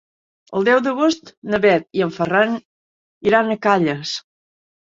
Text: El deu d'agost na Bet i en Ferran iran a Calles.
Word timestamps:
El 0.59 0.63
deu 0.69 0.79
d'agost 0.87 1.29
na 1.55 1.59
Bet 1.67 1.85
i 2.01 2.03
en 2.07 2.15
Ferran 2.17 2.57
iran 3.33 3.55
a 3.57 3.61
Calles. 3.69 4.19